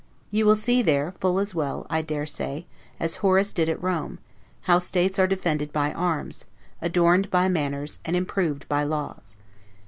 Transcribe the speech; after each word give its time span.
You 0.31 0.47
will 0.47 0.55
see 0.55 0.81
there, 0.81 1.13
full 1.19 1.37
as 1.37 1.53
well, 1.53 1.85
I 1.87 2.01
dare 2.01 2.25
say, 2.25 2.65
as 2.99 3.17
Horace 3.17 3.53
did 3.53 3.69
at 3.69 3.83
Rome, 3.83 4.17
how 4.61 4.79
states 4.79 5.19
are 5.19 5.27
defended 5.27 5.71
by 5.71 5.93
arms, 5.93 6.45
adorned 6.81 7.29
by 7.29 7.47
manners, 7.49 7.99
and 8.03 8.15
improved 8.15 8.67
by 8.67 8.81
laws. 8.81 9.37